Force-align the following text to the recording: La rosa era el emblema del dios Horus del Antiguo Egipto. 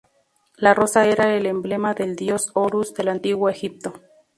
La 0.57 0.73
rosa 0.73 1.05
era 1.05 1.31
el 1.35 1.45
emblema 1.45 1.93
del 1.93 2.15
dios 2.15 2.49
Horus 2.55 2.95
del 2.95 3.07
Antiguo 3.09 3.49
Egipto. 3.51 4.01